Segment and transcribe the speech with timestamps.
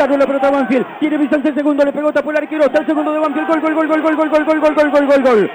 [0.00, 0.86] Ganó la pelota Banfield.
[0.98, 1.84] Tiene Vicente el segundo.
[1.84, 2.64] Le pegó por el arquero.
[2.64, 3.46] Está el segundo de Banfield.
[3.48, 5.50] Gol, gol, gol, gol, gol, gol, gol, gol, gol, gol, gol, gol, gol.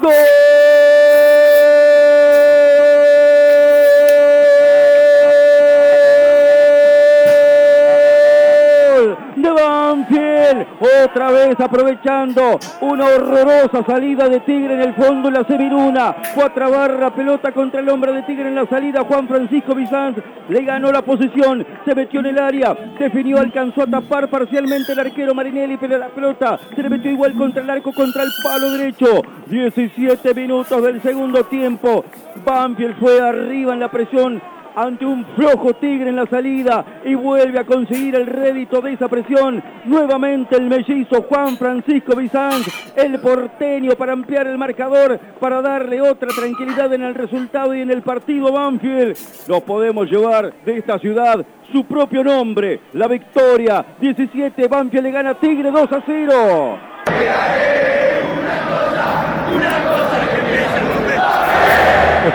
[0.00, 0.49] ¡Gol!
[9.36, 10.66] De Banfield.
[11.04, 16.14] Otra vez aprovechando una horrorosa salida de Tigre en el fondo en la semiruna.
[16.34, 19.04] Fue a trabar la pelota contra el hombre de Tigre en la salida.
[19.04, 21.66] Juan Francisco Bizanz le ganó la posición.
[21.84, 22.74] Se metió en el área.
[22.98, 25.76] Definió, alcanzó a tapar parcialmente el arquero Marinelli.
[25.76, 29.22] Pero la pelota se le metió igual contra el arco, contra el palo derecho.
[29.46, 32.04] 17 minutos del segundo tiempo.
[32.44, 34.40] Banfield fue arriba en la presión
[34.74, 39.08] ante un flojo Tigre en la salida y vuelve a conseguir el rédito de esa
[39.08, 39.62] presión.
[39.84, 46.28] Nuevamente el mellizo Juan Francisco Bizanz, el porteño para ampliar el marcador, para darle otra
[46.28, 49.16] tranquilidad en el resultado y en el partido Banfield.
[49.48, 53.84] Lo podemos llevar de esta ciudad su propio nombre, la victoria.
[54.00, 56.78] 17, Banfield le gana Tigre 2 a 0.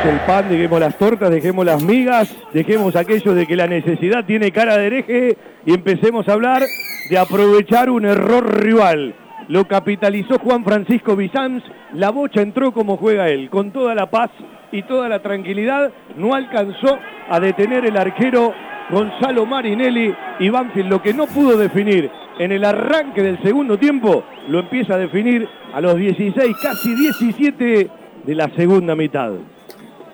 [0.06, 4.52] El pan, dejemos las tortas, dejemos las migas, dejemos aquello de que la necesidad tiene
[4.52, 6.64] cara de hereje y empecemos a hablar
[7.10, 9.16] de aprovechar un error rival.
[9.48, 14.30] Lo capitalizó Juan Francisco Bizanz, la bocha entró como juega él, con toda la paz
[14.72, 18.54] y toda la tranquilidad, no alcanzó a detener el arquero
[18.92, 24.24] Gonzalo Marinelli y Banfield lo que no pudo definir en el arranque del segundo tiempo,
[24.50, 27.90] lo empieza a definir a los 16, casi 17
[28.24, 29.32] de la segunda mitad.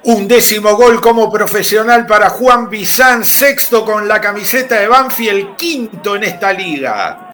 [0.04, 6.16] Un décimo gol como profesional para Juan Bizán, sexto con la camiseta de Banfield, quinto
[6.16, 7.28] en esta liga.